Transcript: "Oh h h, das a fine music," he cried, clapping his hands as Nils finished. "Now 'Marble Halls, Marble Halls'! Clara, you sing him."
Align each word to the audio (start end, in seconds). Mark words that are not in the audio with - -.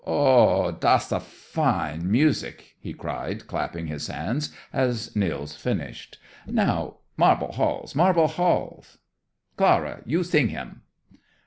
"Oh 0.03 0.69
h 0.69 0.73
h, 0.73 0.79
das 0.79 1.11
a 1.11 1.19
fine 1.19 2.11
music," 2.11 2.73
he 2.79 2.91
cried, 2.91 3.45
clapping 3.45 3.85
his 3.85 4.07
hands 4.07 4.51
as 4.73 5.15
Nils 5.15 5.55
finished. 5.55 6.17
"Now 6.47 6.95
'Marble 7.17 7.51
Halls, 7.51 7.93
Marble 7.93 8.25
Halls'! 8.27 8.97
Clara, 9.57 10.01
you 10.07 10.23
sing 10.23 10.47
him." 10.47 10.81